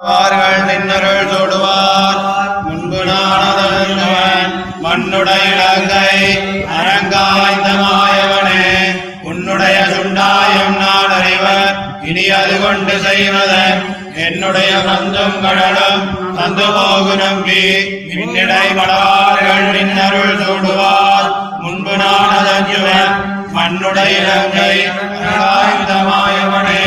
அவர்கள் 0.00 0.64
நின்னருள் 0.68 1.28
தொடுவார். 1.30 2.18
முன்பு 2.64 2.98
நானதன் 3.08 4.52
மண்ணுடைய 4.84 5.44
இலங்கை 5.52 6.10
அரங்காய்ந்த 6.78 7.68
மாயவனே. 7.82 8.64
உன்னுடைய 9.22 9.78
சுண்டாயம் 9.94 10.76
நான் 10.82 11.14
அறிவர். 11.18 11.72
இனி 12.08 12.24
அது 12.30 12.56
கொண்டு 12.62 12.96
செய்வதன் 13.06 13.80
என்னுடைய 14.26 14.72
பந்தும் 14.88 15.40
கடலும் 15.44 16.04
தந்து 16.36 16.66
போகு 16.76 17.16
நம்பி. 17.22 17.64
பின்னிடை 18.10 18.66
மடவார்கள் 18.80 19.66
நின்னருள் 19.76 20.36
சூடுவார் 20.42 21.30
முன்பு 21.64 21.96
நானதன் 22.04 22.70
மண்ணுடைய 23.56 24.16
இலங்கை 24.20 24.74
அரங்காய்ந்த 24.86 25.92
மாயவனே. 26.08 26.85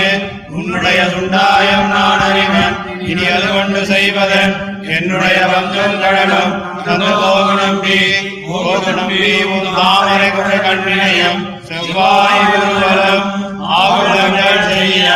உன்னுடைய 1.01 1.15
சுண்டாயம் 1.15 1.85
நான் 1.91 2.21
அறிவன் 2.23 2.73
இனி 3.03 3.25
அது 3.27 3.49
கொண்டு 3.49 3.81
செய்வதன் 3.85 4.53
என்னுடைய 4.89 5.37
பங்கும் 5.51 5.95
கடலும் 6.01 6.51
தந்து 6.79 7.11
போகு 7.15 7.53
நம்பி 7.59 7.99
நம்பி 8.89 9.21
உன் 9.53 9.69
தாமரை 9.77 10.29
குறை 10.31 10.57
கண்ணினையும் 10.59 11.39
செவ்வாய் 11.69 12.43
விருவலம் 12.47 13.23
ஆகுலங்கள் 13.77 14.61
செய்ய. 14.67 15.07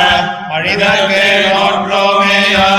அழிதற்கே 0.55 1.25
நோற்றோமேயா 1.47 2.69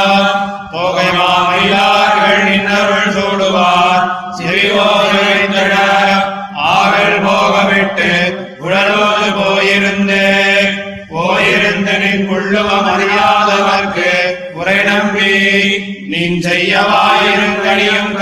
நம்பி 15.45 16.09
கண்களும் 16.11 16.37
செய்யவாயிருங்கனியும் 16.47 18.13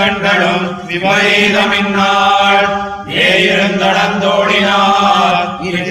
விபரீதமின்னாள். 0.89 2.67
ஏயிருந்தடந்தோடினார் 3.23 5.39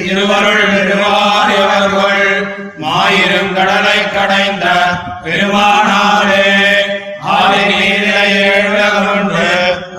இருவருள் 0.04 0.70
பெறுவார் 0.72 1.52
இவர்கள் 1.58 2.24
மாயிரும் 2.82 3.54
கடலை 3.54 4.00
கடைந்த 4.10 4.66
பெருமானாரே. 5.24 6.46
ஆதி 7.36 7.64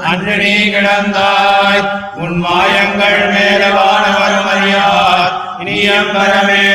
அன்று 0.05 0.37
நீ 0.37 0.55
கிடந்தாய். 0.73 1.83
உன் 2.15 2.37
மாயங்கள் 2.45 3.21
மேலவானவரும் 3.35 4.49
அறியார். 4.53 5.31
இனியம்பரமே 5.59 6.65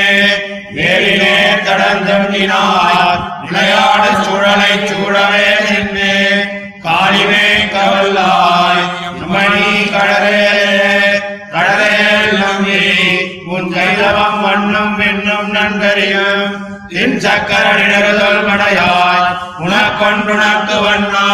வேலிலே 0.76 1.36
தடந்தொண்டினார் 1.66 2.97
விளையாட 4.48 4.86
சூழவே 4.86 5.48
நின்று 5.64 6.12
காலிவே 6.82 7.46
கவல்லாய் 7.72 8.84
மணி 9.32 9.66
கடலே. 9.86 10.38
கடலே 11.52 11.90
நம்பி 12.40 12.80
உன் 13.46 13.68
கைதவம் 13.74 14.38
மண்ணும் 14.40 14.94
பெண்ணும் 14.96 15.50
நன்கறியும் 15.50 16.54
என் 16.94 17.18
சக்கர 17.20 17.56
சக்கரனிடறுதல் 17.58 18.40
மடையாய் 18.48 19.26
உனக்கொண்டுனக்கு 19.58 20.76
வண்ணா 20.80 21.27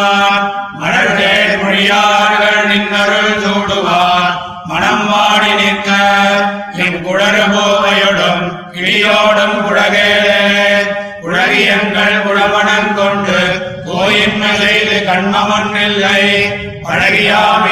கோயின்மை 14.14 14.50
செய்து 14.56 14.96
கண்மமன் 15.06 15.72
இல்லை 15.80 16.18
பழகியாம் 16.82 17.64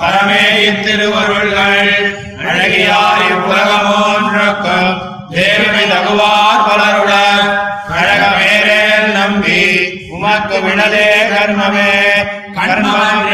பரமே 0.00 0.42
இத்திருவருள்கள் 0.64 1.92
அழகியார் 2.42 3.22
இவ்வுலகமோன்றுக்கும் 3.28 4.90
தேவனை 5.30 5.84
தகுவார் 5.84 6.64
பலருடன் 6.66 7.48
கழகமேரேல் 7.88 9.08
நம்பி 9.12 9.62
உமக்கு 10.10 10.58
வினதே 10.60 11.08
கர்மமே. 11.32 11.90
கண்மன் 12.58 13.24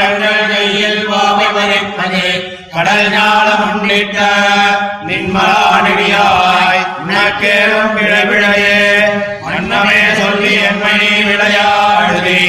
கையில் 0.52 1.02
வாவை 1.06 1.48
வரைப்பது 1.56 2.24
கடல் 2.74 3.08
ஞானம் 3.12 3.66
உள்ளிட்ட 3.72 4.18
நின்மலானிடியாய் 5.08 6.82
உனக்கேறும் 7.00 7.94
விழைவிழையே 7.96 8.71
மன்னமே 8.71 8.71
விளையாடுதி 11.52 12.42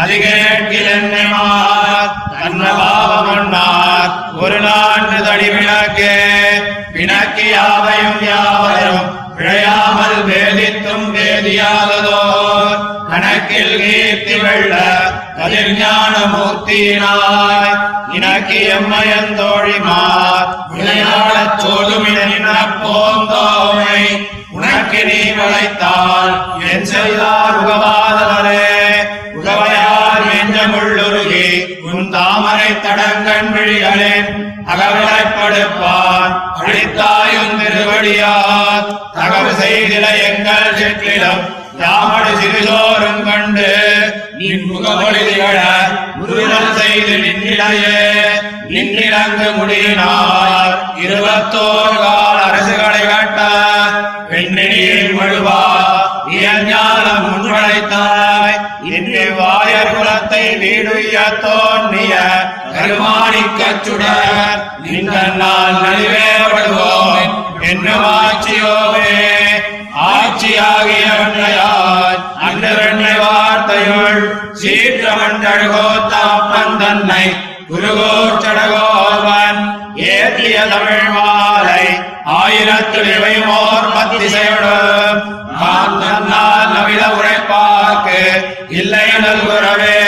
அதிகேட்டில் 0.00 0.90
என்னை 0.94 1.24
ஒரு 4.40 4.58
நான்கு 4.60 5.18
தடி 5.24 5.48
விளக்கு. 5.48 6.12
விளக்கு 6.92 7.44
யாவையும் 7.50 8.20
யாவரும் 8.30 9.06
விழையாமல் 9.36 10.18
வேதித்தும் 10.28 11.06
வேதியாததோ. 11.16 12.20
கணக்கில் 13.10 13.76
கீர்த்தி 13.80 14.36
வெள்ள 14.42 14.74
கதிர்ஞான 15.36 16.14
மூர்த்தியினாய் 16.34 17.74
இனக்கு 18.12 18.58
எம்மையந்தோழிமார் 18.76 20.50
விளையாடச் 20.68 21.60
சோதுமின 21.62 22.46
போந்தோமை. 22.82 24.02
உனக்கு 24.50 25.00
நீ 25.04 25.20
வளைத்தால் 25.38 26.19
தடங்கண் 32.90 33.50
விழிகளே 33.52 34.14
அகவலைப்படுப்பார். 34.66 36.32
அழித்தாயும் 36.60 37.54
திருவடியார். 37.60 38.86
தகவு 39.14 39.52
செய்தில 39.60 40.06
எங்கள் 40.28 40.74
செற்றிலும் 40.74 41.42
யாமடு 41.80 42.32
சிறுதோறும் 42.40 43.22
கண்டு 43.22 43.70
நின் 44.38 44.66
முகமொழி 44.66 45.24
முருகன் 46.16 46.72
செய்து 46.76 47.14
நின்னிலையே 47.16 48.00
நின்னிலங்கு 48.68 49.48
முடியினார் 49.56 50.29
முன்வழைத்தாய் 59.02 59.90
குலத்தை 59.90 60.58
வீடுய 60.58 61.18
தோன்றிய 61.40 62.14
கருமாணிக்கச் 62.74 63.84
சுடர் 63.84 64.60
நின்னால் 64.82 65.78
நலிவேப்படுவோம் 65.84 67.32
என்னும் 67.62 68.04
ஆட்சியோவே. 68.16 69.14
ஆட்சியாகிய 70.08 71.06
வெண்ணையாய் 71.20 72.18
வார்த்தையுள் 72.44 72.64
வெண்ணை 72.78 73.18
தாப்பன் 73.18 74.22
சீற்றமண்டழுகோத்தாப்பன் 74.60 76.76
தன்னை 76.76 77.24
குருகோச்சடகோவன் 77.70 79.60
ஏற்றிய 80.10 80.66
தமிழ் 80.66 81.09
நல்குறவே 89.20 89.98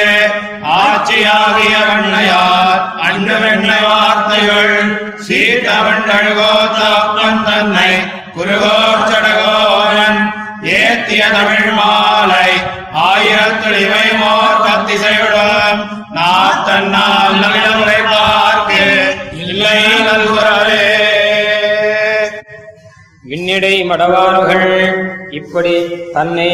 ஆட்சியாகிய 0.76 1.74
வண்ணையார் 1.88 2.82
அன்று 3.00 3.36
வார்த்தைகள் 3.82 4.76
சீட்டவன் 5.28 6.10
அழுகோ 6.10 6.52
தாப்பன் 6.76 7.42
தன்னை 7.44 7.90
குருகோர் 8.34 9.06
சடகோரன் 9.10 10.20
ஏத்திய 10.76 11.22
தமிழ் 11.28 11.72
மாலை. 11.72 12.48
ஆயிரத்தில் 13.02 13.78
இவை 13.78 14.06
மோர் 14.19 14.62
பத்திசையுடன் 14.62 15.81
நாத்தன்னால் 16.14 16.66
தன்னால் 16.66 17.37
நவில 17.42 17.69
இல்லை 19.42 19.78
நல்குறவே 20.02 20.84
விண்ணிடை 23.25 23.82
மடவார்கள் 23.82 25.01
இப்படி 25.38 25.75
தன்னை 26.12 26.50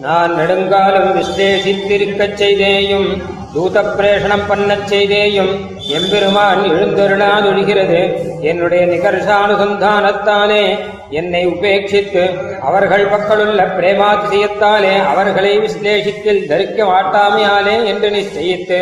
நான் 0.00 0.34
நெடுங்காலம் 0.34 1.10
விஸ்லேஷித்திருக்கச் 1.16 2.38
செய்தேயும் 2.42 3.08
தூத 3.54 3.82
பிரேஷணம் 3.98 4.46
பண்ணச் 4.48 4.86
செய்தேயும் 4.92 5.50
எம்பெருமான் 5.96 6.62
எழுந்தருளாதொழிகிறது. 6.70 8.00
என்னுடைய 8.40 8.82
நிகர்ஷானுசந்தானத்தானே 8.86 10.64
என்னை 11.10 11.42
உபேட்சித்து 11.46 12.24
அவர்கள் 12.62 13.04
மக்களுள்ள 13.06 13.60
பிரேமாதிசயத்தாலே 13.76 14.92
அவர்களை 15.04 15.52
விசிலேஷித்தில் 15.58 16.44
தரிக்க 16.46 16.84
மாட்டாமையாலே 16.84 17.76
என்று 17.86 18.08
நிச்சயித்து 18.10 18.78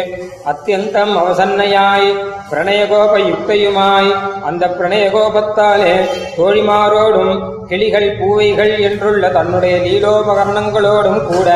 அத்தியந்தம் 0.47 1.15
அவசன்னையாய் 1.17 2.09
பிரணயகோப 2.51 3.15
யுக்தையுமாய் 3.25 4.11
அந்த 4.45 4.67
பிரணயகோபத்தாலே 4.71 5.93
தோழிமாரோடும் 6.37 7.35
கிளிகள் 7.67 8.09
பூவைகள் 8.19 8.75
என்றுள்ள 8.81 9.25
தன்னுடைய 9.33 9.75
லீலோபகரணங்களோடும் 9.79 11.23
கூட 11.27 11.49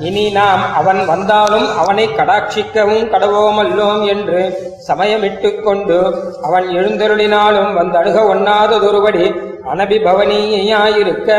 இனி 0.00 0.24
நாம் 0.30 0.64
அவன் 0.74 1.00
வந்தாலும் 1.04 1.66
அவனை 1.74 2.06
கடாட்சிக்கவும் 2.10 3.08
கடவோமல்லோம் 3.08 4.02
என்று 4.06 4.40
சமயமிட்டு 4.88 5.50
கொண்டு 5.60 5.98
அவன் 6.42 6.66
எழுந்தருளினாலும் 6.72 7.70
வந்தழுக 7.74 8.18
ஒண்ணாததொருபடி 8.28 9.26
அனபிபவனீயாயிருக்க 9.72 11.30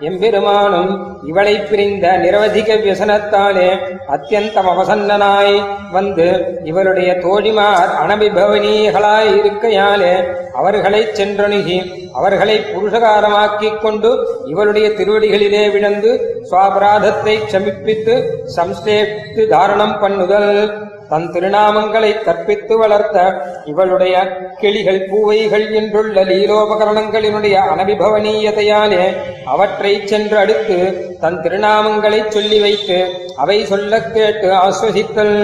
எம்பெருமானும் 0.00 0.90
இவளை 1.26 1.54
பிரிந்த 1.60 2.06
நிரவதிக 2.24 2.76
வியசனத்தாலே 2.82 3.68
அத்தியந்தம் 4.14 4.68
அவசன்னனாய் 4.72 5.54
வந்து 5.92 6.26
இவருடைய 6.64 7.12
தோழிமார் 7.14 7.92
அனபிபவனீயர்களாய் 8.02 9.30
இருக்கையாலே 9.40 10.14
அவர்களைச் 10.54 11.16
சென்றணுகி 11.20 11.78
அவர்களை 12.12 12.56
புருஷகாரமாக்கிக் 12.74 13.80
கொண்டு 13.80 14.10
இவருடைய 14.46 14.88
திருவடிகளிலே 14.88 15.64
விழுந்து 15.72 16.12
சுவாபராதத்தை 16.50 17.34
சமிப்பித்து 17.52 18.14
சம்ஸ்லேப்து 18.56 19.44
தாரணம் 19.54 19.98
பண்ணுதல். 20.02 20.87
தன் 21.08 21.28
திருநாமங்களை 21.32 22.10
கற்பித்து 22.22 22.74
வளர்த்த 22.78 23.18
இவளுடைய 23.64 24.14
கிளிகள் 24.60 25.00
பூவைகள் 25.10 25.66
என்றுள்ள 25.72 26.24
லீலோபகரணங்களினுடைய 26.24 27.56
அனபிபவனீயதையாலே 27.70 29.04
அவற்றைச் 29.44 30.06
சென்று 30.06 30.36
அடுத்து 30.36 30.78
தன் 31.20 31.40
திருநாமங்களைச் 31.40 32.30
சொல்லி 32.30 32.60
வைத்து 32.60 32.98
அவை 33.36 33.66
சொல்லக் 33.66 34.14
கேட்டு 34.14 34.48
ஆஸ்வசித்தல். 34.56 35.36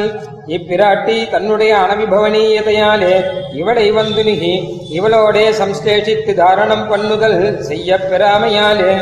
இப்பிராட்டி 0.47 1.31
தன்னுடைய 1.31 1.76
அனவிபவனீயதையாலே 1.76 3.15
இவளை 3.53 3.91
வந்து 3.91 4.23
நிகி 4.25 4.55
இவளோடே 4.93 5.44
சம்ஸ்லேஷித்து 5.61 6.32
தாரணம் 6.35 6.87
பண்ணுதல் 6.88 7.61
செய்யப் 7.61 8.06
பெறாமையாலே 8.11 8.93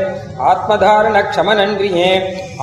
ஆத்மதாரண 0.43 1.17
க்ஷமனன்றியே 1.23 2.11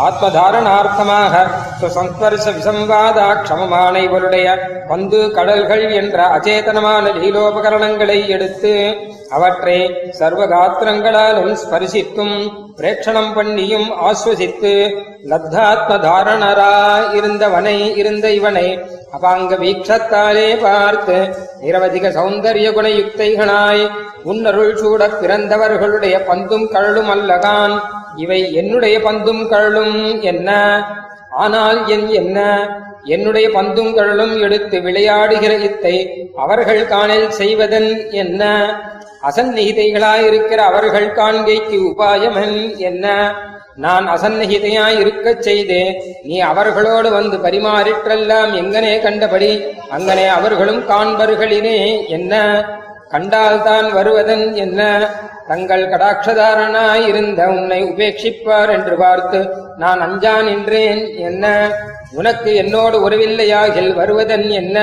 ஆத்மதாரணார்த்தமாக 0.06 1.34
சுசம்ஸ்பர்ச 1.82 2.46
விசம்வாதா 2.52 3.28
க்ஷமமான 3.42 4.04
இவளுடைய 4.04 4.48
பந்து 4.88 5.32
கடல்கள் 5.32 5.92
என்ற 5.92 6.18
அச்சேதனமான 6.28 7.12
லீலோபகரணங்களை 7.14 8.28
எடுத்து 8.28 8.74
அவற்றை 9.30 9.80
சர்வகாத்திரங்களாலும் 10.20 11.54
ஸ்பரிசித்தும் 11.62 12.38
பிரேட்சணம் 12.80 13.32
பண்ணியும் 13.36 13.88
ஆஸ்வசித்து 14.10 14.74
லத்தாத்ம 15.30 15.98
தாரணரா 16.06 16.74
இருந்தவனை 17.18 17.96
இருந்த 17.96 18.32
இவனை 18.32 18.68
அபாங்க 19.18 19.54
வீக்ஷத்தாலே 19.56 20.60
பார்த்து 20.62 21.18
நிரவதிக 21.62 22.12
சௌந்தரிய 22.18 22.68
குணயுக்தைகளாய் 22.72 23.84
உன்னருள் 24.26 24.76
சூட 24.76 25.02
பிறந்தவர்களுடைய 25.22 26.16
பந்தும் 26.30 26.68
கழலும் 26.68 27.10
அல்லகான். 27.10 27.74
இவை 28.16 28.54
என்னுடைய 28.54 28.96
பந்தும் 29.00 29.44
கழலும் 29.48 29.98
என்ன? 30.22 30.50
ஆனால் 31.32 31.88
என் 31.88 32.08
என்ன? 32.22 32.40
என்னுடைய 33.06 33.48
பந்தும் 33.50 33.94
கழலும் 33.94 34.42
எடுத்து 34.42 34.78
விளையாடுகிற 34.80 35.54
இத்தை 35.68 35.96
அவர்கள் 36.36 36.82
காணல் 36.88 37.28
செய்வதன் 37.32 37.90
என்ன? 38.14 38.44
அசந்நிகிதைகளாயிருக்கிற 39.24 40.58
அவர்கள் 40.58 41.16
காண்கைக்கு 41.16 41.78
உபாயமன் 41.92 42.78
என்ன? 42.80 43.06
நான் 43.76 44.08
அசந்நிகிதையாய் 44.08 45.00
இருக்கச் 45.00 45.44
செய்தே 45.44 45.84
நீ 46.24 46.40
அவர்களோடு 46.40 47.10
வந்து 47.10 47.38
பரிமாறிற்றெல்லாம் 47.38 48.52
எங்கனே 48.54 49.02
கண்டபடி 49.02 49.52
அங்கனே 49.92 50.28
அவர்களும் 50.28 50.82
காண்பர்களினே 50.88 52.08
என்ன? 52.08 52.34
கண்டால்தான் 53.10 53.94
வருவதன் 53.94 54.56
என்ன? 54.56 54.82
தங்கள் 55.48 55.90
கடாட்சதாரனாய் 55.90 57.08
இருந்த 57.08 57.48
உன்னை 57.48 57.84
உபேட்சிப்பார் 57.84 58.72
என்று 58.72 58.96
பார்த்து 58.96 59.40
நான் 59.78 60.02
அஞ்சான் 60.02 60.44
நின்றேன் 60.44 61.16
என்ன? 61.16 61.46
உனக்கு 62.12 62.56
என்னோடு 62.56 63.10
உறவில்லையாகில் 63.10 63.94
வருவதன் 63.94 64.50
என்ன? 64.52 64.78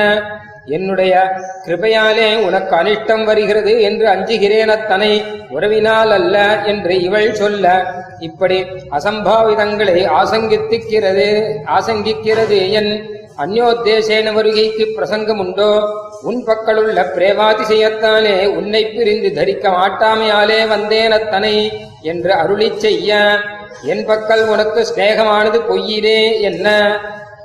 என்னுடைய 0.67 1.13
கிருபையாலே 1.65 2.43
உனக்கு 2.43 2.75
அனிஷ்டம் 2.75 3.23
வருகிறது 3.23 3.81
என்று 3.81 4.07
அஞ்சுகிறேன் 4.07 4.67
அத்தனை. 4.67 5.11
உறவினால் 5.49 6.09
அல்ல 6.09 6.63
என்று 6.65 6.99
இவள் 6.99 7.33
சொல்ல 7.33 7.65
இப்படி 8.19 8.57
அசம்பாவிதங்களை 8.91 10.05
ஆசங்கித்துக்கிறது 10.21 11.27
ஆசங்கிக்கிறது 11.65 12.71
என் 12.71 12.91
அந்யோத்தேசேன 13.37 14.33
வருகைக்கு 14.33 14.93
பிரசங்கம் 14.95 15.39
உண்டோ 15.39 15.71
உன் 16.21 16.43
பக்கலுள்ள 16.45 17.01
பிரேமாதிசயத்தாலே 17.15 18.55
உன்னை 18.55 18.85
பிரிந்து 18.85 19.33
தரிக்க 19.33 19.69
மாட்டாமையாலே 19.69 20.67
வந்தேன் 20.67 21.11
அத்தனை 21.11 21.53
என்று 22.01 22.33
அருளிச் 22.33 22.79
செய்ய 22.79 23.11
என் 23.83 24.05
பக்கல் 24.05 24.47
உனக்கு 24.47 24.85
ஸ்நேகமானது 24.85 25.59
பொய்யிலே 25.67 26.41
என்ன? 26.41 26.67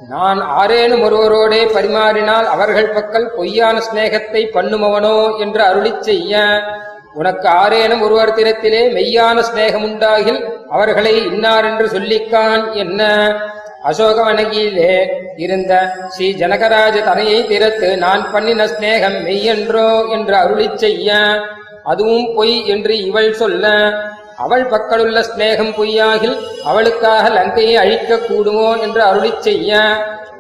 நான் 0.09 0.41
ஆரேனும் 0.41 1.03
ஒருவரோடே 1.03 1.73
பரிமாறினால் 1.73 2.47
அவர்கள் 2.47 2.93
பக்கல் 2.93 3.35
பொய்யான 3.37 3.79
சிநேகத்தை 3.79 4.49
பண்ணுமவனோ 4.55 5.39
என்று 5.39 5.63
அருளிச் 5.65 6.01
செய்ய. 6.01 6.61
உனக்கு 7.15 7.49
ஆரேனும் 7.49 8.01
ஒருவர் 8.01 8.35
தினத்திலே 8.35 8.91
மெய்யான 8.93 9.41
சிநேகம் 9.41 9.83
உண்டாகில் 9.83 10.45
அவர்களை 10.69 11.25
இன்னார் 11.25 11.65
என்று 11.65 11.87
சொல்லிக்கான் 11.87 12.73
என்ன? 12.73 13.03
அசோகவனகியிலே 13.85 15.09
இருந்த 15.37 15.95
ஸ்ரீ 16.09 16.33
ஜனகராஜ 16.33 17.05
தனையை 17.05 17.47
திறத்து 17.47 17.97
நான் 17.97 18.33
பண்ணின 18.33 18.65
ஸ்நேகம் 18.65 19.19
மெய்யென்றோ 19.25 20.11
என்று 20.11 20.35
அருளிச் 20.37 20.75
செய்ய. 20.75 21.31
அதுவும் 21.83 22.35
பொய் 22.35 22.67
என்று 22.67 23.05
இவள் 23.05 23.33
சொல்ல. 23.33 23.95
அவள் 24.37 24.65
பக்கலுள்ள 24.65 25.25
சிநேகம் 25.37 25.75
பொய்யாகில் 25.75 26.37
அவளுக்காக 26.65 27.29
லங்கையை 27.29 27.75
அழிக்கக் 27.75 28.25
கூடுமோ 28.29 28.81
என்று 28.81 29.03
அருளிச் 29.03 29.39
செய்ய 29.39 29.81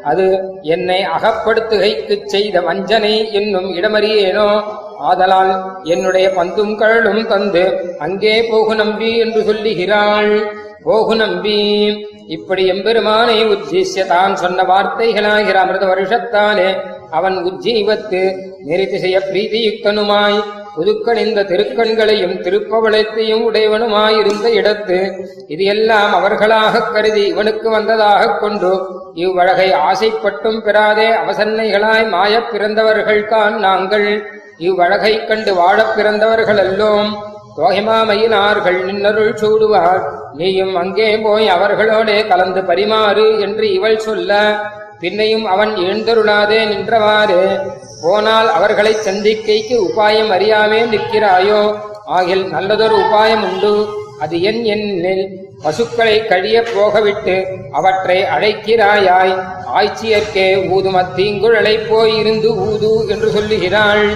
அது 0.02 0.40
என்னை 0.62 1.06
அகப்படுத்துகைக்குச் 1.18 2.24
செய்த 2.24 2.60
வஞ்சனை 2.60 3.32
என்னும் 3.32 3.74
இடமறியேனோ? 3.74 4.62
ஆதலால் 4.98 5.80
என்னுடைய 5.82 6.28
பந்தும் 6.28 6.76
கழலும் 6.76 7.26
தந்து 7.26 7.94
அங்கே 7.98 8.40
போகு 8.40 8.74
நம்பி 8.74 9.16
என்று 9.16 9.42
சொல்லுகிறாள். 9.42 10.46
போகு 10.84 11.16
நம்பி. 11.16 11.86
இப்படி 12.26 12.66
எம்பெருமானை 12.66 13.44
உத்தேசிய 13.44 14.06
தான் 14.06 14.36
சொன்ன 14.36 14.62
வார்த்தைகளாகிற 14.62 15.52
அமிர்த 15.52 15.86
வருஷத்தாலே 15.86 16.80
அவன் 17.10 17.36
உஜ்ஜீவத்து 17.38 18.36
நெறிதிசைய 18.66 19.20
பிரீதியுக்தனுமாய் 19.32 20.42
புதுக்கணிந்த 20.76 21.42
திருக்கண்களையும் 21.42 22.40
திருப்பவளத்தையும் 22.40 23.44
உடையவனுமாயிருந்த 23.44 24.48
இடத்து 24.48 25.26
இது 25.46 25.64
எல்லாம் 25.64 26.14
அவர்களாகக் 26.14 26.92
கருதி 26.92 27.26
இவனுக்கு 27.26 27.70
வந்ததாகக் 27.70 28.40
கொண்டு 28.40 28.86
இவ்வழகை 29.14 29.72
ஆசைப்பட்டும் 29.72 30.60
பெறாதே 30.60 31.08
அவசன்னைகளாய் 31.08 32.08
மாயப் 32.08 32.48
பிறந்தவர்கள்தான் 32.52 33.50
நாங்கள். 33.50 34.26
இவ்வழகைக் 34.58 35.26
கண்டு 35.26 35.54
வாழப் 35.54 35.96
பிறந்தவர்கள் 35.96 36.56
அல்லோம் 36.56 37.08
தோகிமாமையினார்கள் 37.56 38.84
நின்னருள் 38.84 39.34
சூடுவார். 39.34 40.02
நீயும் 40.32 40.74
அங்கே 40.74 41.18
போய் 41.18 41.48
அவர்களோடே 41.48 42.28
கலந்து 42.28 42.64
பரிமாறு 42.64 43.40
என்று 43.40 43.72
இவள் 43.72 43.98
சொல்ல 43.98 44.60
பின்னையும் 45.02 45.44
அவன் 45.44 45.74
எழுந்தருளாதே 45.76 46.64
நின்றவாறு. 46.64 47.70
போனால் 48.02 48.52
அவர்களைச் 48.52 49.08
சந்திக்கைக்கு 49.08 49.80
உபாயம் 49.80 50.30
அறியாமே 50.30 50.86
நிற்கிறாயோ? 50.88 51.80
ஆகில் 52.06 52.48
நல்லதொரு 52.48 52.96
உபாயம் 52.96 53.52
உண்டு. 53.52 53.88
அது 54.20 54.42
என் 54.42 54.64
எண்ணில் 54.64 55.28
பசுக்களை 55.62 56.20
கழியப் 56.20 56.68
போகவிட்டு 56.76 57.46
அவற்றை 57.72 58.22
அழைக்கிறாயாய். 58.22 59.42
ஆய்ச்சியற்கே 59.76 60.70
ஊதும் 60.70 60.96
அத்தீங்குழலை 60.96 61.78
போயிருந்து 61.88 62.48
ஊது 62.54 63.08
என்று 63.08 63.30
சொல்லுகிறாள். 63.30 64.08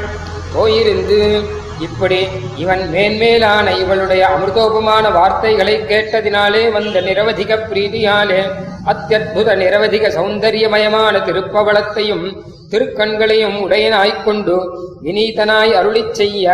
போயிருந்து 0.57 1.45
இப்படி 1.81 2.19
இவன் 2.57 2.83
மேன்மேலான 2.91 3.67
இவளுடைய 3.79 4.23
அமிர்தோபமான 4.29 5.11
வார்த்தைகளை 5.11 5.75
கேட்டதினாலே 5.89 6.63
வந்த 6.71 7.01
நிரவதிக 7.01 7.59
பிரீதியாலே 7.67 8.41
அத்தியுத 8.87 9.51
நிரவதிக 9.55 10.09
சௌந்தரியமயமான 10.09 11.15
திருப்பவளத்தையும் 11.25 12.27
திருக்கண்களையும் 12.71 13.57
உடையனாய்க் 13.63 14.25
கொண்டு 14.25 14.57
வினீதனாய் 15.03 15.73
அருளிச் 15.73 16.15
செய்ய 16.15 16.47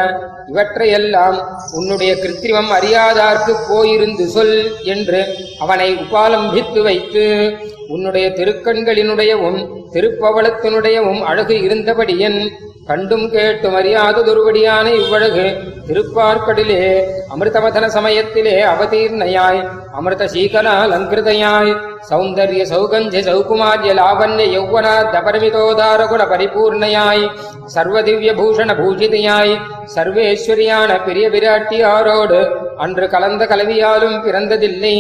இவற்றையெல்லாம் 0.49 1.37
உன்னுடைய 1.73 2.13
கிருத்திரிமம் 2.15 2.73
அறியாதார்க்கு 2.73 3.53
போயிருந்து 3.69 4.25
சொல் 4.27 4.57
என்று 4.85 5.21
அவனை 5.59 5.89
உபாலம்பித்து 5.95 6.83
வைத்து 6.83 7.25
உன்னுடைய 7.89 8.27
திருக்கண்களினுடையவும் 8.29 9.61
திருப்பவளத்தினுடையவும் 9.93 11.23
அழகு 11.23 11.55
இருந்தபடியன் 11.63 12.41
கண்டும் 12.87 13.31
கேட்டு 13.31 13.69
அறியாத 13.77 14.23
துருவடியான 14.23 14.87
இவ்வழகு. 14.95 15.45
திருப்பார்க்கடிலே 15.89 16.81
அமிர்தமதன 17.35 17.87
சமயத்திலே 17.87 18.65
அவதீர்ணையாய். 18.65 19.61
அமிர்த 19.93 20.25
சீகலா 20.35 20.75
அலங்கிருதையாய் 20.87 21.71
சௌந்தர்ய 22.11 22.63
சௌகஞ்ச 22.73 23.15
சௌகுமாரிய 23.29 23.93
லாவண்ய 24.01 24.47
யௌவனா 24.57 24.95
தபரமிதோதார 25.15 26.09
குண 26.09 26.23
பரிபூர்ணையாய். 26.25 27.25
சர்வதிவ்ய 27.75 28.33
பூஷண 28.41 28.71
பூஜிதையாய். 28.81 29.55
சர்வேஸ்வரியான 29.95 31.05
பெரிய 31.05 31.29
விராட்டியாரோடு 31.29 32.41
அன்று 32.77 33.09
கலந்த 33.09 33.45
கலவியாலும் 33.45 34.19
பிறந்ததில்லை. 34.27 34.97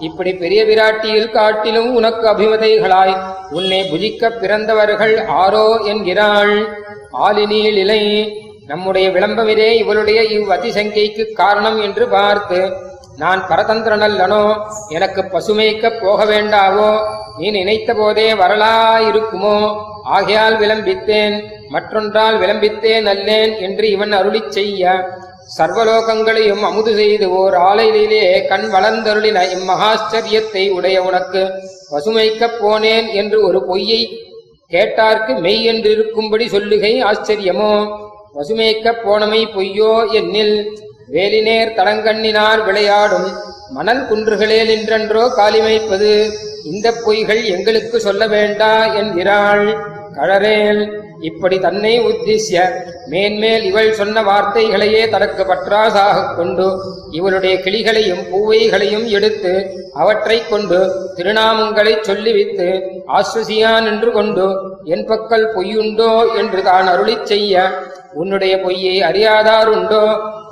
இப்படி 0.00 0.32
பெரிய 0.32 0.64
விராட்டியில் 0.64 1.30
காட்டிலும் 1.30 1.94
உனக்கு 1.94 2.28
அபிமதைகளாய் 2.28 3.14
உன்னை 3.50 3.82
புஜிக்க 3.82 4.30
பிறந்தவர்கள் 4.30 5.16
ஆரோ 5.16 5.84
என்கிறாள். 5.84 6.66
ஆலினியில் 7.12 7.76
இலை 7.76 8.32
நம்முடைய 8.66 9.10
விளம்பமிதே 9.10 9.70
இவளுடைய 9.70 10.22
இவ் 10.22 10.50
அதிசங்கைக்கு 10.50 11.32
காரணம் 11.32 11.80
என்று 11.80 12.08
பார்த்து 12.08 12.72
நான் 13.16 13.46
பரதந்திரனல்லனோ 13.48 14.56
எனக்கு 14.88 15.22
பசுமைக்கப் 15.22 16.00
போக 16.02 16.24
வேண்டாவோ 16.24 17.00
நீ 17.38 17.50
நினைத்த 17.50 17.94
போதே 17.94 18.34
வரலாயிருக்குமோ? 18.34 19.76
ஆகையால் 20.04 20.56
விளம்பித்தேன் 20.56 21.42
மற்றொன்றால் 21.68 22.38
விளம்பித்தேன் 22.38 23.06
அல்லேன் 23.06 23.58
என்று 23.58 23.90
இவன் 23.90 24.12
அருளிச் 24.12 24.48
செய்ய 24.48 25.12
சர்வலோகங்களையும் 25.58 26.62
அமுது 26.62 26.94
செய்து 26.94 27.30
ஓர் 27.30 27.54
ஆலையிலே 27.54 28.46
கண் 28.46 28.68
வளர்ந்தருளின 28.72 29.42
இம்மகாச்சரியத்தை 29.56 30.70
உடைய 30.70 31.02
உனக்கு 31.02 31.62
பசுமைக்கப் 31.90 32.58
போனேன் 32.62 33.12
என்று 33.12 33.42
ஒரு 33.42 33.66
பொய்யை 33.66 34.30
கேட்டார்க்கு 34.70 35.40
மெய் 35.40 35.64
என்று 35.64 35.90
இருக்கும்படி 35.90 36.48
சொல்லுகை 36.48 37.04
ஆச்சரியமோ? 37.04 37.96
பசுமைக்கப் 38.34 39.02
போனமை 39.04 39.46
பொய்யோ 39.46 40.12
என்னில்? 40.12 40.66
வேலினேர் 41.12 41.74
தடங்கண்ணினார் 41.74 42.64
விளையாடும் 42.64 43.32
மணல் 43.70 44.08
குன்றுகளே 44.08 44.64
நின்றன்றோ 44.64 45.28
காலிமைப்பது? 45.36 46.32
இந்த 46.64 46.92
பொய்கள் 47.06 47.44
எங்களுக்கு 47.44 48.00
சொல்ல 48.00 48.26
வேண்டா 48.26 48.94
என்கிறாள் 48.94 49.76
கழறேல். 50.14 51.03
இப்படி 51.24 51.60
தன்னை 51.60 52.00
உத்திஷ்ய 52.00 52.62
மேன்மேல் 53.06 53.64
இவள் 53.64 53.92
சொன்ன 53.92 54.22
வார்த்தைகளையே 54.22 55.08
தனக்கு 55.08 55.42
பற்றாசாக 55.42 56.34
கொண்டு 56.36 56.66
இவளுடைய 57.10 57.54
கிளிகளையும் 57.56 58.28
பூவைகளையும் 58.30 59.06
எடுத்து 59.06 59.52
அவற்றைக் 59.94 60.50
கொண்டு 60.50 60.78
திருநாமங்களைச் 61.16 62.10
சொல்லிவித்து 62.10 62.68
ஆஸ்வசியா 63.08 63.82
நின்று 63.82 64.10
கொண்டு 64.12 64.46
என் 64.84 65.08
பக்கல் 65.08 65.48
பொய்யுண்டோ 65.56 66.36
என்று 66.36 66.62
தான் 66.62 66.88
அருளிச் 66.88 67.26
செய்ய 67.26 67.70
உன்னுடைய 68.12 68.60
பொய்யை 68.60 69.10
அறியாதாருண்டோ? 69.10 70.02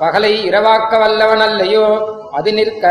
பகலை 0.00 0.44
இரவாக்க 0.44 0.98
வல்லவனல்லையோ? 0.98 1.86
அது 2.30 2.52
நிற்க 2.52 2.84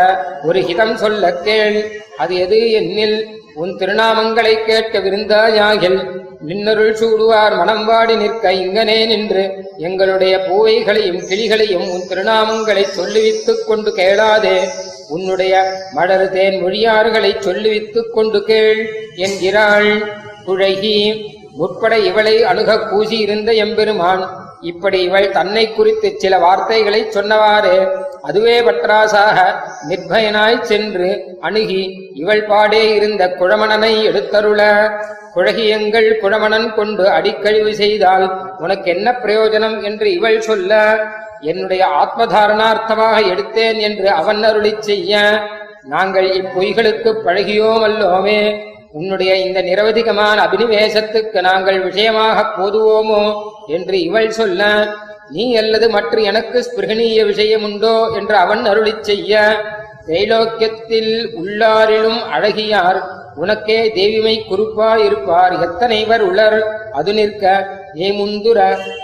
ஒரு 0.44 0.60
ஹிதம் 0.60 0.94
சொல்ல 0.94 1.34
கேள். 1.34 1.92
அது 2.18 2.36
எது 2.36 2.56
என்னில்? 2.56 3.40
உன் 3.54 3.76
திருநாமங்களை 3.76 4.64
கேட்க 4.66 5.00
விருந்தாயாகில் 5.00 6.21
நின்னருள் 6.48 6.94
சூடுவார் 6.94 7.58
மனம் 7.58 7.86
வாடி 7.86 8.16
நிற்க 8.16 8.52
இங்கனே 8.52 9.06
நின்று. 9.06 9.74
எங்களுடைய 9.78 10.40
பூவைகளையும் 10.40 11.18
கிளிகளையும் 11.18 11.90
உன் 11.90 12.08
திருநாமங்களை 12.10 12.84
சொல்லுவித்துக் 12.84 13.68
கொண்டு 13.68 13.94
கேளாதே. 13.94 14.68
உன்னுடைய 15.10 15.74
மலர் 15.94 16.32
தேன் 16.32 16.66
மொழியாறுகளைச் 16.66 17.40
சொல்லுவித்துக் 17.40 18.14
கொண்டு 18.14 18.44
கேள் 18.44 18.90
என்கிறாள். 19.16 20.04
குழகி 20.46 21.26
உட்பட 21.58 22.00
இவளை 22.00 22.44
அணுக 22.44 22.76
கூசியிருந்த 22.76 23.54
எம்பெருமான். 23.54 24.41
இப்படி 24.62 24.98
இவள் 25.02 25.28
தன்னை 25.32 25.64
குறித்து 25.70 26.08
சில 26.18 26.34
வார்த்தைகளைச் 26.38 27.14
சொன்னவாறு 27.14 27.76
அதுவே 28.24 28.56
பற்றாசாக 28.62 29.38
நிர்பயனாய் 29.88 30.58
சென்று 30.64 31.10
அணுகி 31.42 31.84
இவள் 32.14 32.44
பாடே 32.46 32.84
இருந்த 32.94 33.24
குழமணனை 33.40 33.94
எடுத்தருள 34.10 34.62
குழகியங்கள் 35.34 36.10
குழமணன் 36.22 36.70
கொண்டு 36.74 37.04
அடிக்கழிவு 37.10 37.74
செய்தால் 37.76 38.26
உனக்கு 38.58 38.88
என்ன 38.90 39.12
பிரயோஜனம் 39.22 39.78
என்று 39.84 40.08
இவள் 40.12 40.40
சொல்ல 40.42 40.82
என்னுடைய 41.44 41.84
ஆத்மதாரணார்த்தமாக 42.02 43.18
எடுத்தேன் 43.28 43.80
என்று 43.82 44.08
அவன் 44.12 44.44
அருளிச் 44.44 44.84
செய்ய 44.84 45.14
நாங்கள் 45.86 46.28
இப்பொய்களுக்கு 46.34 47.12
பழகியோம் 47.24 47.86
அல்லோமே 47.88 48.42
உன்னுடைய 48.94 49.32
இந்த 49.46 49.60
நிரவதிகமான 49.62 50.38
அபினிவேசத்துக்கு 50.46 51.40
நாங்கள் 51.42 51.80
விஷயமாக 51.82 52.40
போதுவோமோ 52.58 53.24
என்று 53.76 53.96
இவள் 54.08 54.36
சொல்ல 54.40 54.62
நீ 55.36 55.46
அல்லது 55.56 55.86
மற்ற 55.90 56.16
எனக்கு 56.30 56.60
ஸ்பிருகணீய 56.68 57.20
விஷயமுண்டோ 57.30 57.96
என்று 58.18 58.36
அவன் 58.36 58.64
அருளிச் 58.66 59.06
செய்ய 59.10 59.40
தைலோக்கியத்தில் 60.08 61.14
உள்ளாரிலும் 61.42 62.20
அழகியார் 62.36 63.00
உனக்கே 63.42 63.78
தேவிமை 63.98 64.34
குறிப்பாயிருப்பார். 64.50 65.54
எத்தனைவர் 65.66 66.24
உளர் 66.30 66.58
அது 66.92 67.12
நிற்க 67.14 67.54
நீ 67.94 68.08
முந்துர 68.20 68.60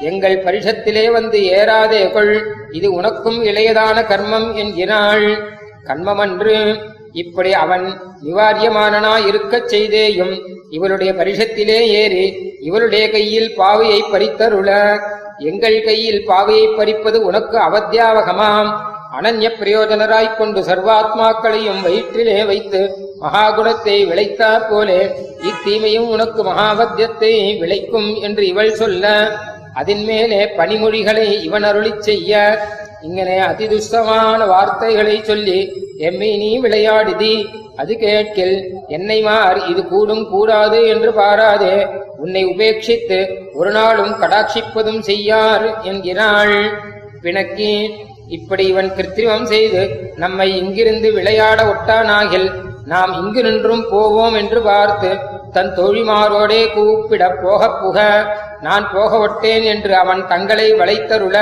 எங்கள் 0.10 0.44
பரிஷத்திலே 0.46 1.06
வந்து 1.12 1.40
ஏறாதே 1.60 2.02
கொள் 2.12 2.34
இது 2.72 2.88
உனக்கும் 2.94 3.40
இளையதான 3.44 4.04
கர்மம் 4.12 4.50
என்கிறாள். 4.64 5.28
கர்மமன்று 5.90 6.58
இப்படி 7.22 7.52
அவன் 7.54 7.86
நிவாரியமானனா 8.26 9.14
இருக்கச் 9.30 9.70
செய்தேயும் 9.74 10.34
இவளுடைய 10.70 11.12
பரிஷத்திலே 11.14 11.80
ஏறி 12.02 12.26
இவளுடைய 12.60 13.04
கையில் 13.12 13.50
பாவையை 13.58 14.00
பறித்தருள 14.14 14.70
எங்கள் 15.50 15.80
கையில் 15.84 16.22
பாவையை 16.28 16.68
பறிப்பது 16.78 17.18
உனக்கு 17.24 17.58
அவத்தியாவகமாம். 17.60 18.70
அனன்ய 19.18 19.48
பிரயோஜனராய்க் 19.60 20.38
கொண்டு 20.38 20.60
சர்வாத்மாக்களையும் 20.62 21.82
வயிற்றிலே 21.86 22.40
வைத்து 22.46 22.82
மகாகுணத்தை 23.22 23.98
விளைத்தாற் 24.10 24.68
போலே 24.70 25.00
இத்தீமையும் 25.50 26.10
உனக்கு 26.10 26.42
மகாவத்தியத்தை 26.44 27.32
விளைக்கும் 27.62 28.10
என்று 28.22 28.44
இவள் 28.48 28.74
சொல்ல 28.74 29.06
அதின் 29.76 30.04
மேலே 30.06 30.42
பனிமொழிகளை 30.58 31.28
இவன் 31.42 31.64
அருளிச் 31.64 32.06
செய்ய 32.08 32.34
இங்கனே 33.02 33.38
அதிதுஷ்டமான 33.40 34.48
வார்த்தைகளை 34.48 35.22
சொல்லி 35.24 35.60
எம்மை 35.98 36.38
நீ 36.38 36.60
விளையாடுதி 36.60 37.50
அது 37.76 37.98
கேட்கில் 37.98 38.56
என்னை 38.88 39.22
மார் 39.22 39.66
இது 39.68 39.88
கூடும் 39.88 40.30
கூடாது 40.30 40.88
என்று 40.88 41.12
பாராதே 41.12 41.76
உன்னை 42.18 42.44
உபேட்சித்து 42.46 43.20
ஒரு 43.54 43.72
நாளும் 43.72 44.14
கடாட்சிப்பதும் 44.20 45.00
செய்யார் 45.00 45.82
என்கிறாள் 45.84 46.58
பிணக்கி. 47.24 47.90
இப்படி 48.28 48.68
இவன் 48.68 48.92
கிருத்திரிமம் 48.98 49.44
செய்து 49.44 49.82
நம்மை 50.16 50.58
இங்கிருந்து 50.58 51.14
விளையாட 51.14 51.64
ஒட்டானாகில் 51.64 52.50
நாம் 52.86 53.14
இங்கு 53.14 53.44
நின்றும் 53.44 53.90
போவோம் 53.90 54.34
என்று 54.34 54.62
பார்த்து 54.62 55.20
தன் 55.54 55.74
தோழிமாரோடே 55.76 56.74
கூப்பிட 56.74 57.30
போகப் 57.30 57.82
புக 57.82 58.26
நான் 58.62 58.92
போக 58.94 59.18
ஒட்டேன் 59.18 59.64
என்று 59.64 59.96
அவன் 59.96 60.28
தங்களை 60.28 60.74
வளைத்தருள 60.74 61.38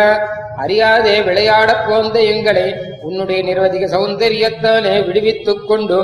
அறியாதே 0.58 1.22
விளையாடப் 1.22 1.90
போந்த 1.90 2.20
எங்களை 2.22 2.76
உன்னுடைய 3.02 3.40
நிர்வதிக 3.44 3.88
சௌந்தரியத்தாலே 3.96 5.06
விடுவித்துக் 5.06 5.68
கொண்டு 5.68 5.98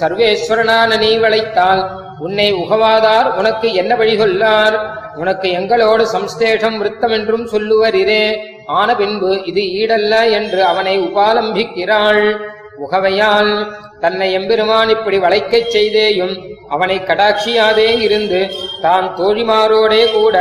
சர்வேஸ்வரனான 0.00 0.98
நீ 0.98 1.18
வளைத்தால் 1.18 1.82
உன்னை 2.18 2.54
உகவாதார் 2.54 3.34
உனக்கு 3.34 3.72
என்ன 3.72 3.94
வழிகொள்ளார் 3.94 4.76
உனக்கு 5.14 5.50
எங்களோடு 5.50 6.06
சம்ஸ்தேஷம் 6.12 6.76
விருத்தம் 6.76 7.10
என்றும் 7.10 7.46
சொல்லுவரிரே. 7.46 8.36
ஆன 8.66 8.96
பின்பு 8.96 9.44
இது 9.44 9.60
ஈடல்ல 9.60 10.30
என்று 10.30 10.64
அவனை 10.64 11.00
உபாலம்பிக்கிறாள். 11.00 12.36
உகவையால் 12.76 13.52
தன்னை 14.00 14.28
எம்பெருமான் 14.32 14.88
இப்படி 14.88 15.18
வளைக்கச் 15.18 15.70
செய்தேயும் 15.70 16.34
அவனை 16.68 16.96
கடாட்சியாதே 16.98 17.88
இருந்து 18.00 18.40
தான் 18.80 19.06
தோழிமாரோடே 19.18 20.02
கூட 20.12 20.36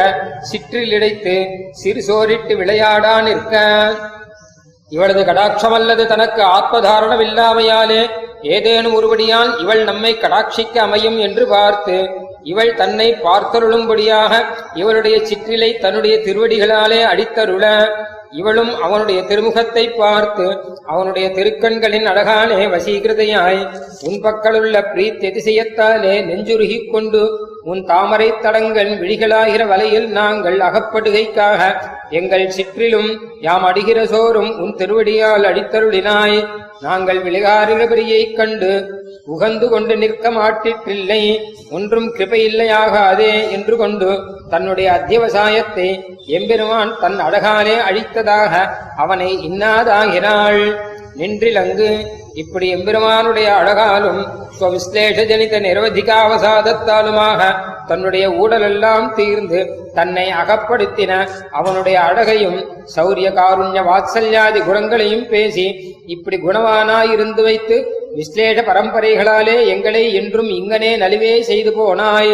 சிற்றிலிடைத்து 0.51 1.35
சிறுசோரிட்டு 1.71 2.55
விளையாடா 2.55 3.15
நிற்க. 3.21 3.53
இவளது 4.91 5.21
கடாட்சமல்லது 5.25 6.03
தனக்கு 6.07 6.41
ஆத்மதாரணமில்லாமையாலே 6.57 8.01
ஏதேனும் 8.55 8.95
ஒருபடியால் 8.95 9.51
இவள் 9.59 9.83
நம்மை 9.83 10.11
கடாட்சிக்க 10.13 10.75
அமையும் 10.77 11.17
என்று 11.17 11.47
பார்த்து 11.47 11.97
இவள் 12.43 12.73
தன்னை 12.75 13.07
பார்த்தருளும்படியாக 13.23 14.33
இவளுடைய 14.73 15.15
சிற்றிலை 15.25 15.69
தன்னுடைய 15.77 16.17
திருவடிகளாலே 16.17 17.01
அடித்தருள. 17.11 17.65
இவளும் 18.31 18.75
அவனுடைய 18.75 19.21
திருமுகத்தை 19.21 19.93
பார்த்து 19.97 20.47
அவனுடைய 20.85 21.29
திருக்கண்களின் 21.29 22.07
அழகாலே 22.07 22.67
வசீகிருதையாய் 22.69 23.67
உன் 24.01 24.19
பக்கலுள்ள 24.23 24.81
பிரீத்தியதிசயத்தாலே 24.95 26.15
நெஞ்சுருகிக் 26.29 26.91
கொண்டு 26.91 27.21
உன் 27.63 27.85
தாமரை 27.85 28.33
தடங்கள் 28.41 28.87
விழிகளாகிற 28.87 29.67
வலையில் 29.67 30.07
நாங்கள் 30.07 30.59
அகப்படுகைக்காக 30.59 31.61
எங்கள் 32.09 32.47
சிற்றிலும் 32.47 33.09
யாம் 33.41 33.63
அடிகிற 33.63 34.05
சோறும் 34.05 34.59
உன் 34.59 34.75
திருவடியால் 34.75 35.47
அடித்தருளினாய். 35.51 36.66
நாங்கள் 36.81 37.19
விளையாறுபரியைக் 37.23 38.35
கண்டு 38.35 38.71
உகந்து 39.27 39.67
கொண்டு 39.67 39.93
நிற்க 39.97 40.27
மாட்டிற்றில்லை 40.31 41.21
ஒன்றும் 41.71 42.09
கிருபையில்லையாகாதே 42.17 43.33
என்று 43.51 43.75
கொண்டு 43.75 44.09
தன்னுடைய 44.49 44.87
அத்தியவசாயத்தை 44.91 45.87
எம்பெருமான் 46.29 46.93
தன் 46.99 47.17
அழகாலே 47.19 47.77
அழித்ததாக 47.81 48.53
அவனை 48.97 49.29
இன்னாதாகிறாள் 49.47 50.61
நின்றிலங்கு 51.15 51.89
இப்படி 52.33 52.67
எம்பெருமானுடைய 52.69 53.47
அழகாலும் 53.53 54.21
ஸ்வவிஸ்லேஷ 54.57 55.23
ஜனித 55.23 55.59
நிரவதிகாவசாதத்தாலுமாக 55.59 57.41
தன்னுடைய 57.89 58.25
ஊடலெல்லாம் 58.41 59.07
தீர்ந்து 59.13 59.59
தன்னை 59.97 60.25
அகப்படுத்தின 60.41 61.11
அவனுடைய 61.59 61.97
அழகையும் 62.09 62.57
சௌரிய 62.95 63.29
காருண்ய 63.39 63.81
வாத்சல்யாதி 63.89 64.59
குணங்களையும் 64.67 65.25
பேசி 65.33 65.65
இப்படி 66.15 66.37
குணவானாயிருந்து 66.37 67.43
வைத்து 67.47 67.77
விஸ்லேஷ 68.17 68.59
பரம்பரைகளாலே 68.69 69.57
எங்களை 69.73 70.03
என்றும் 70.19 70.51
இங்கனே 70.59 70.91
நலிவே 71.03 71.33
செய்து 71.49 71.71
போனாய். 71.79 72.33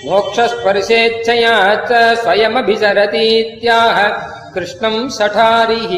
मोक्षस्पर्शेच्छया 0.09 1.55
च 1.89 1.91
स्वयमभिसरतीत्याह 2.23 3.97
कृष्णम् 4.55 5.01
सठारिः 5.19 5.93